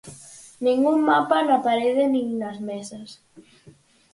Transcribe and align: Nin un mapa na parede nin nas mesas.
Nin 0.63 0.79
un 0.91 0.99
mapa 1.09 1.37
na 1.47 1.57
parede 1.65 2.03
nin 2.13 2.27
nas 2.41 2.57
mesas. 2.67 3.09